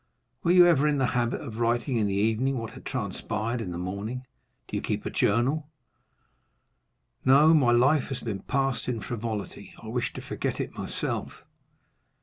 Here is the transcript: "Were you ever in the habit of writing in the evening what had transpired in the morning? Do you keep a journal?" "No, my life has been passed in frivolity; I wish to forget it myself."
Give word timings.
"Were 0.43 0.49
you 0.51 0.65
ever 0.65 0.87
in 0.87 0.97
the 0.97 1.05
habit 1.13 1.41
of 1.41 1.59
writing 1.59 1.97
in 1.97 2.07
the 2.07 2.15
evening 2.15 2.57
what 2.57 2.71
had 2.71 2.87
transpired 2.87 3.61
in 3.61 3.69
the 3.71 3.77
morning? 3.77 4.25
Do 4.67 4.75
you 4.75 4.81
keep 4.81 5.05
a 5.05 5.11
journal?" 5.11 5.69
"No, 7.23 7.53
my 7.53 7.69
life 7.71 8.05
has 8.05 8.19
been 8.19 8.39
passed 8.39 8.87
in 8.87 8.99
frivolity; 9.01 9.75
I 9.79 9.89
wish 9.89 10.11
to 10.13 10.21
forget 10.21 10.59
it 10.59 10.71
myself." 10.75 11.43